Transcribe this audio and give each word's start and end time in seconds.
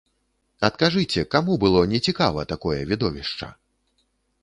Адкажыце, 0.69 1.25
каму 1.35 1.59
было 1.65 1.85
нецікава 1.93 2.49
такое 2.55 2.79
відовішча? 2.93 3.55